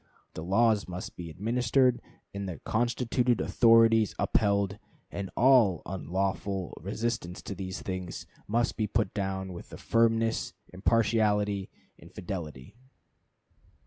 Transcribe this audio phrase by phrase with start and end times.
[0.33, 2.01] The laws must be administered,
[2.33, 4.79] and the constituted authorities upheld,
[5.11, 11.69] and all unlawful resistance to these things must be put down with firmness, impartiality,
[11.99, 12.73] and fidelity."